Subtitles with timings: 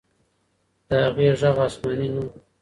[0.87, 2.29] د هغې ږغ آسماني نه و.